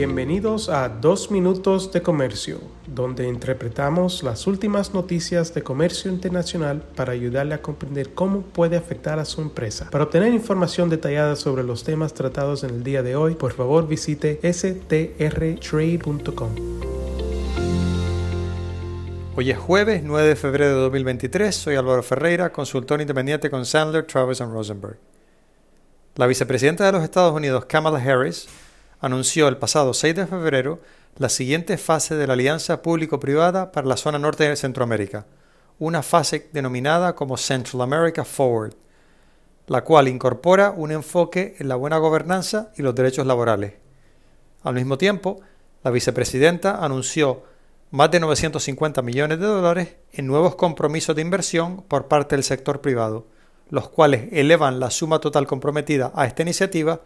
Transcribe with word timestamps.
Bienvenidos 0.00 0.70
a 0.70 0.88
Dos 0.88 1.30
Minutos 1.30 1.92
de 1.92 2.00
Comercio, 2.00 2.58
donde 2.86 3.28
interpretamos 3.28 4.22
las 4.22 4.46
últimas 4.46 4.94
noticias 4.94 5.52
de 5.52 5.62
comercio 5.62 6.10
internacional 6.10 6.82
para 6.96 7.12
ayudarle 7.12 7.52
a 7.52 7.60
comprender 7.60 8.14
cómo 8.14 8.40
puede 8.40 8.78
afectar 8.78 9.18
a 9.18 9.26
su 9.26 9.42
empresa. 9.42 9.90
Para 9.90 10.04
obtener 10.04 10.32
información 10.32 10.88
detallada 10.88 11.36
sobre 11.36 11.64
los 11.64 11.84
temas 11.84 12.14
tratados 12.14 12.64
en 12.64 12.70
el 12.70 12.82
día 12.82 13.02
de 13.02 13.14
hoy, 13.14 13.34
por 13.34 13.52
favor 13.52 13.86
visite 13.86 14.40
strtrade.com. 14.42 15.10
Hoy 19.36 19.50
es 19.50 19.58
jueves 19.58 20.02
9 20.02 20.28
de 20.28 20.36
febrero 20.36 20.76
de 20.76 20.80
2023. 20.80 21.54
Soy 21.54 21.76
Álvaro 21.76 22.02
Ferreira, 22.02 22.50
consultor 22.50 23.02
independiente 23.02 23.50
con 23.50 23.66
Sandler, 23.66 24.06
Travis 24.06 24.38
Rosenberg. 24.38 24.96
La 26.14 26.26
vicepresidenta 26.26 26.86
de 26.86 26.92
los 26.92 27.04
Estados 27.04 27.34
Unidos, 27.34 27.66
Kamala 27.66 27.98
Harris, 27.98 28.48
anunció 29.00 29.48
el 29.48 29.56
pasado 29.56 29.94
6 29.94 30.14
de 30.14 30.26
febrero 30.26 30.80
la 31.16 31.28
siguiente 31.28 31.76
fase 31.76 32.14
de 32.14 32.26
la 32.26 32.34
alianza 32.34 32.82
público-privada 32.82 33.72
para 33.72 33.86
la 33.86 33.96
zona 33.96 34.18
norte 34.18 34.48
de 34.48 34.56
Centroamérica, 34.56 35.26
una 35.78 36.02
fase 36.02 36.48
denominada 36.52 37.14
como 37.14 37.36
Central 37.36 37.82
America 37.82 38.24
Forward, 38.24 38.74
la 39.66 39.82
cual 39.82 40.08
incorpora 40.08 40.70
un 40.70 40.92
enfoque 40.92 41.56
en 41.58 41.68
la 41.68 41.76
buena 41.76 41.98
gobernanza 41.98 42.72
y 42.76 42.82
los 42.82 42.94
derechos 42.94 43.26
laborales. 43.26 43.74
Al 44.62 44.74
mismo 44.74 44.98
tiempo, 44.98 45.40
la 45.82 45.90
vicepresidenta 45.90 46.84
anunció 46.84 47.44
más 47.90 48.10
de 48.10 48.20
950 48.20 49.02
millones 49.02 49.40
de 49.40 49.46
dólares 49.46 49.96
en 50.12 50.26
nuevos 50.26 50.54
compromisos 50.54 51.16
de 51.16 51.22
inversión 51.22 51.82
por 51.82 52.08
parte 52.08 52.36
del 52.36 52.44
sector 52.44 52.80
privado, 52.80 53.26
los 53.68 53.88
cuales 53.88 54.28
elevan 54.32 54.80
la 54.80 54.90
suma 54.90 55.20
total 55.20 55.46
comprometida 55.46 56.12
a 56.14 56.26
esta 56.26 56.42
iniciativa 56.42 57.00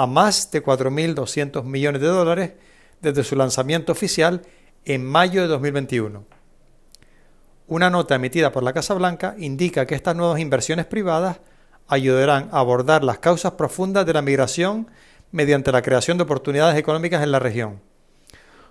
a 0.00 0.06
más 0.06 0.50
de 0.50 0.64
4.200 0.64 1.62
millones 1.64 2.00
de 2.00 2.08
dólares 2.08 2.52
desde 3.02 3.22
su 3.22 3.36
lanzamiento 3.36 3.92
oficial 3.92 4.40
en 4.86 5.04
mayo 5.04 5.42
de 5.42 5.48
2021. 5.48 6.24
Una 7.66 7.90
nota 7.90 8.14
emitida 8.14 8.50
por 8.50 8.62
la 8.62 8.72
Casa 8.72 8.94
Blanca 8.94 9.34
indica 9.36 9.84
que 9.84 9.94
estas 9.94 10.16
nuevas 10.16 10.40
inversiones 10.40 10.86
privadas 10.86 11.40
ayudarán 11.86 12.48
a 12.50 12.60
abordar 12.60 13.04
las 13.04 13.18
causas 13.18 13.52
profundas 13.52 14.06
de 14.06 14.14
la 14.14 14.22
migración 14.22 14.90
mediante 15.32 15.70
la 15.70 15.82
creación 15.82 16.16
de 16.16 16.24
oportunidades 16.24 16.78
económicas 16.78 17.22
en 17.22 17.32
la 17.32 17.38
región. 17.38 17.82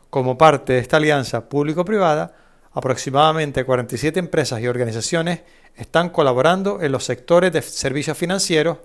Como 0.10 0.36
parte 0.36 0.74
de 0.74 0.80
esta 0.80 0.98
alianza 0.98 1.48
público-privada, 1.48 2.34
aproximadamente 2.72 3.66
47 3.66 4.20
empresas 4.20 4.62
y 4.62 4.68
organizaciones 4.68 5.42
están 5.76 6.10
colaborando 6.10 6.82
en 6.82 6.92
los 6.92 7.04
sectores 7.04 7.54
de 7.54 7.62
servicios 7.62 8.18
financieros, 8.18 8.80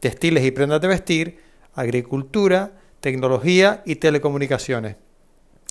textiles 0.00 0.44
y 0.44 0.50
prendas 0.50 0.82
de 0.82 0.88
vestir, 0.88 1.47
agricultura, 1.78 2.72
tecnología 2.98 3.82
y 3.86 3.96
telecomunicaciones, 3.96 4.96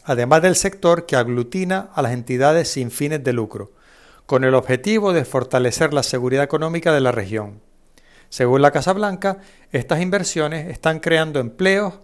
además 0.05 0.41
del 0.41 0.55
sector 0.55 1.05
que 1.05 1.17
aglutina 1.17 1.89
a 1.94 2.02
las 2.02 2.14
entidades 2.14 2.69
sin 2.69 2.91
fines 2.91 3.25
de 3.25 3.33
lucro, 3.33 3.72
con 4.25 4.45
el 4.45 4.55
objetivo 4.55 5.11
de 5.11 5.25
fortalecer 5.25 5.94
la 5.94 6.03
seguridad 6.03 6.45
económica 6.45 6.94
de 6.94 7.02
la 7.02 7.11
región. 7.11 7.59
Según 8.30 8.61
la 8.61 8.72
Casa 8.72 8.94
Blanca, 8.94 9.39
estas 9.73 10.02
inversiones 10.02 10.69
están 10.69 11.02
creando 11.02 11.41
empleos, 11.41 11.99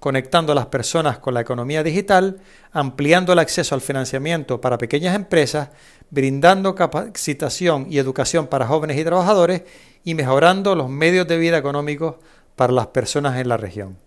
conectando 0.00 0.52
a 0.52 0.54
las 0.54 0.66
personas 0.66 1.18
con 1.18 1.32
la 1.32 1.40
economía 1.40 1.82
digital, 1.82 2.38
ampliando 2.72 3.32
el 3.32 3.38
acceso 3.38 3.74
al 3.74 3.80
financiamiento 3.80 4.60
para 4.60 4.76
pequeñas 4.76 5.16
empresas, 5.16 5.70
brindando 6.10 6.74
capacitación 6.74 7.86
y 7.88 7.96
educación 7.96 8.48
para 8.48 8.66
jóvenes 8.66 8.98
y 8.98 9.04
trabajadores 9.04 9.62
y 10.04 10.14
mejorando 10.14 10.74
los 10.76 10.90
medios 10.90 11.26
de 11.26 11.38
vida 11.38 11.56
económicos 11.56 12.16
para 12.56 12.72
las 12.72 12.88
personas 12.88 13.38
en 13.38 13.48
la 13.48 13.56
región. 13.56 13.98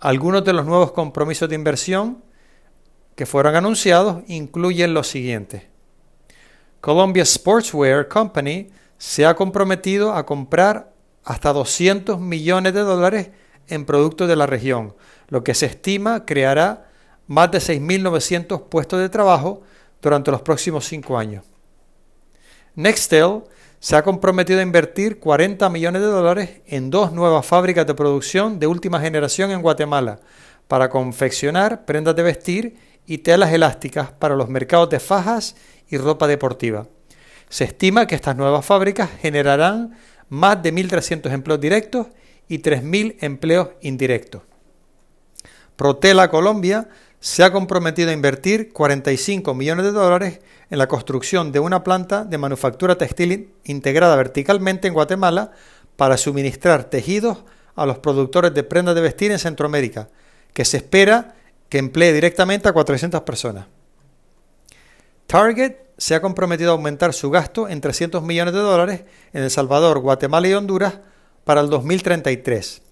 Algunos 0.00 0.44
de 0.44 0.54
los 0.54 0.66
nuevos 0.66 0.92
compromisos 0.92 1.48
de 1.48 1.54
inversión 1.54 2.24
que 3.14 3.26
fueron 3.26 3.54
anunciados 3.54 4.22
incluyen 4.28 4.94
los 4.94 5.06
siguientes. 5.06 5.64
Columbia 6.80 7.24
Sportswear 7.24 8.08
Company 8.08 8.70
se 8.96 9.26
ha 9.26 9.34
comprometido 9.34 10.14
a 10.14 10.24
comprar 10.24 10.92
hasta 11.24 11.52
200 11.52 12.18
millones 12.18 12.72
de 12.72 12.80
dólares 12.80 13.30
en 13.68 13.84
productos 13.84 14.26
de 14.26 14.36
la 14.36 14.46
región, 14.46 14.96
lo 15.28 15.44
que 15.44 15.54
se 15.54 15.66
estima 15.66 16.24
creará 16.24 16.90
más 17.26 17.50
de 17.50 17.58
6.900 17.58 18.68
puestos 18.68 18.98
de 19.00 19.08
trabajo 19.08 19.62
durante 20.00 20.30
los 20.30 20.42
próximos 20.42 20.86
cinco 20.86 21.18
años. 21.18 21.44
Nextel 22.74 23.42
se 23.80 23.96
ha 23.96 24.02
comprometido 24.02 24.60
a 24.60 24.62
invertir 24.62 25.18
40 25.18 25.68
millones 25.70 26.02
de 26.02 26.08
dólares 26.08 26.50
en 26.66 26.90
dos 26.90 27.12
nuevas 27.12 27.46
fábricas 27.46 27.86
de 27.86 27.94
producción 27.94 28.58
de 28.58 28.66
última 28.66 29.00
generación 29.00 29.50
en 29.50 29.62
Guatemala 29.62 30.20
para 30.68 30.90
confeccionar 30.90 31.86
prendas 31.86 32.14
de 32.14 32.22
vestir 32.22 32.76
y 33.06 33.18
telas 33.18 33.52
elásticas 33.52 34.12
para 34.12 34.36
los 34.36 34.50
mercados 34.50 34.90
de 34.90 35.00
fajas 35.00 35.56
y 35.88 35.96
ropa 35.96 36.26
deportiva. 36.26 36.88
Se 37.48 37.64
estima 37.64 38.06
que 38.06 38.14
estas 38.14 38.36
nuevas 38.36 38.66
fábricas 38.66 39.08
generarán 39.18 39.96
más 40.28 40.62
de 40.62 40.74
1.300 40.74 41.32
empleos 41.32 41.60
directos 41.60 42.06
y 42.48 42.58
3.000 42.58 43.16
empleos 43.20 43.70
indirectos. 43.80 44.42
Protela 45.74 46.28
Colombia 46.28 46.86
se 47.20 47.44
ha 47.44 47.52
comprometido 47.52 48.10
a 48.10 48.14
invertir 48.14 48.72
45 48.72 49.54
millones 49.54 49.84
de 49.84 49.92
dólares 49.92 50.40
en 50.70 50.78
la 50.78 50.88
construcción 50.88 51.52
de 51.52 51.60
una 51.60 51.84
planta 51.84 52.24
de 52.24 52.38
manufactura 52.38 52.96
textil 52.96 53.52
integrada 53.64 54.16
verticalmente 54.16 54.88
en 54.88 54.94
Guatemala 54.94 55.52
para 55.96 56.16
suministrar 56.16 56.84
tejidos 56.84 57.44
a 57.74 57.84
los 57.84 57.98
productores 57.98 58.54
de 58.54 58.62
prendas 58.62 58.94
de 58.94 59.02
vestir 59.02 59.30
en 59.32 59.38
Centroamérica, 59.38 60.08
que 60.54 60.64
se 60.64 60.78
espera 60.78 61.34
que 61.68 61.78
emplee 61.78 62.14
directamente 62.14 62.68
a 62.68 62.72
400 62.72 63.20
personas. 63.22 63.66
Target 65.26 65.76
se 65.98 66.14
ha 66.14 66.22
comprometido 66.22 66.70
a 66.70 66.74
aumentar 66.74 67.12
su 67.12 67.30
gasto 67.30 67.68
en 67.68 67.82
300 67.82 68.22
millones 68.22 68.54
de 68.54 68.60
dólares 68.60 69.04
en 69.34 69.42
El 69.42 69.50
Salvador, 69.50 69.98
Guatemala 69.98 70.48
y 70.48 70.54
Honduras 70.54 71.00
para 71.44 71.60
el 71.60 71.68
2033 71.68 72.82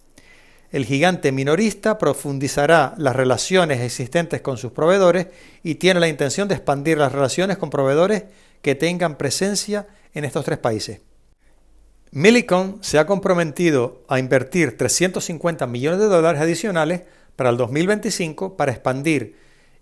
el 0.70 0.84
gigante 0.84 1.32
minorista 1.32 1.96
profundizará 1.96 2.94
las 2.98 3.16
relaciones 3.16 3.80
existentes 3.80 4.42
con 4.42 4.58
sus 4.58 4.72
proveedores 4.72 5.28
y 5.62 5.76
tiene 5.76 6.00
la 6.00 6.08
intención 6.08 6.46
de 6.46 6.56
expandir 6.56 6.98
las 6.98 7.12
relaciones 7.12 7.56
con 7.56 7.70
proveedores 7.70 8.24
que 8.60 8.74
tengan 8.74 9.16
presencia 9.16 9.86
en 10.12 10.24
estos 10.24 10.44
tres 10.44 10.58
países. 10.58 11.00
Millicom 12.10 12.78
se 12.82 12.98
ha 12.98 13.06
comprometido 13.06 14.02
a 14.08 14.18
invertir 14.18 14.76
350 14.76 15.66
millones 15.66 16.00
de 16.00 16.06
dólares 16.06 16.40
adicionales 16.40 17.02
para 17.36 17.50
el 17.50 17.56
2025 17.56 18.56
para 18.56 18.72
expandir 18.72 19.36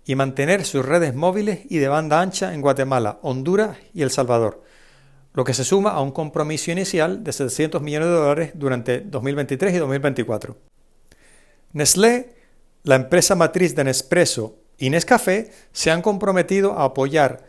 y 0.05 0.15
mantener 0.15 0.63
sus 0.63 0.85
redes 0.85 1.13
móviles 1.15 1.59
y 1.69 1.79
de 1.79 1.87
banda 1.89 2.21
ancha 2.21 2.53
en 2.53 2.61
Guatemala, 2.61 3.19
Honduras 3.23 3.77
y 3.93 4.03
El 4.03 4.11
Salvador, 4.11 4.63
lo 5.33 5.43
que 5.43 5.53
se 5.53 5.65
suma 5.65 5.91
a 5.91 6.01
un 6.01 6.11
compromiso 6.11 6.71
inicial 6.71 7.23
de 7.23 7.33
700 7.33 7.81
millones 7.81 8.07
de 8.07 8.13
dólares 8.13 8.51
durante 8.55 9.01
2023 9.01 9.73
y 9.73 9.77
2024. 9.77 10.76
Nestlé, 11.73 12.35
la 12.83 12.95
empresa 12.95 13.35
matriz 13.35 13.75
de 13.75 13.83
Nespresso 13.83 14.55
y 14.77 14.89
Nescafé 14.89 15.51
se 15.71 15.91
han 15.91 16.01
comprometido 16.01 16.73
a 16.73 16.85
apoyar 16.85 17.45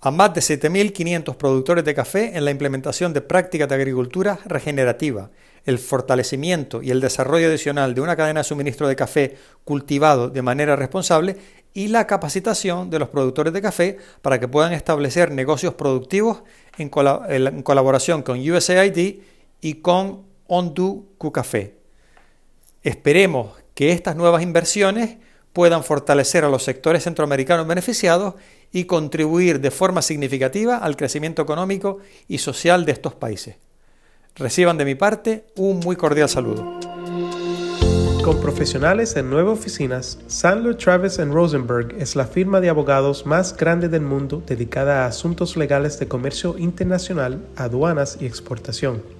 a 0.00 0.10
más 0.10 0.32
de 0.32 0.40
7.500 0.40 1.36
productores 1.36 1.84
de 1.84 1.94
café 1.94 2.36
en 2.36 2.44
la 2.44 2.50
implementación 2.50 3.12
de 3.12 3.20
prácticas 3.20 3.68
de 3.68 3.74
agricultura 3.74 4.38
regenerativa, 4.46 5.30
el 5.64 5.78
fortalecimiento 5.78 6.82
y 6.82 6.90
el 6.90 7.00
desarrollo 7.00 7.48
adicional 7.48 7.94
de 7.94 8.00
una 8.00 8.16
cadena 8.16 8.40
de 8.40 8.44
suministro 8.44 8.88
de 8.88 8.96
café 8.96 9.36
cultivado 9.64 10.30
de 10.30 10.40
manera 10.40 10.74
responsable 10.74 11.36
y 11.74 11.88
la 11.88 12.06
capacitación 12.06 12.88
de 12.88 12.98
los 12.98 13.10
productores 13.10 13.52
de 13.52 13.62
café 13.62 13.98
para 14.22 14.40
que 14.40 14.48
puedan 14.48 14.72
establecer 14.72 15.30
negocios 15.30 15.74
productivos 15.74 16.42
en, 16.78 16.88
colaboración 16.88 18.22
con 18.22 18.40
USAID 18.40 19.20
y 19.60 19.74
con 19.74 20.24
Ondu 20.46 21.08
Café. 21.32 21.76
Esperemos 22.82 23.59
que 23.80 23.92
estas 23.92 24.14
nuevas 24.14 24.42
inversiones 24.42 25.16
puedan 25.54 25.82
fortalecer 25.82 26.44
a 26.44 26.50
los 26.50 26.64
sectores 26.64 27.04
centroamericanos 27.04 27.66
beneficiados 27.66 28.34
y 28.70 28.84
contribuir 28.84 29.58
de 29.58 29.70
forma 29.70 30.02
significativa 30.02 30.76
al 30.76 30.98
crecimiento 30.98 31.40
económico 31.40 31.96
y 32.28 32.36
social 32.36 32.84
de 32.84 32.92
estos 32.92 33.14
países. 33.14 33.56
Reciban 34.36 34.76
de 34.76 34.84
mi 34.84 34.96
parte 34.96 35.46
un 35.56 35.80
muy 35.80 35.96
cordial 35.96 36.28
saludo. 36.28 36.78
Con 38.22 38.38
profesionales 38.42 39.16
en 39.16 39.30
nueve 39.30 39.48
oficinas, 39.48 40.18
Sandler 40.26 40.76
Travis 40.76 41.16
Rosenberg 41.16 41.94
es 41.98 42.16
la 42.16 42.26
firma 42.26 42.60
de 42.60 42.68
abogados 42.68 43.24
más 43.24 43.56
grande 43.56 43.88
del 43.88 44.02
mundo 44.02 44.42
dedicada 44.46 45.04
a 45.04 45.06
asuntos 45.06 45.56
legales 45.56 45.98
de 45.98 46.06
comercio 46.06 46.58
internacional, 46.58 47.48
aduanas 47.56 48.18
y 48.20 48.26
exportación. 48.26 49.19